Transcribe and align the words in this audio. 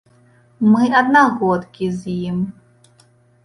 Мы 0.69 0.83
аднагодкі 1.01 1.93
з 2.01 2.19
ім. 2.33 2.43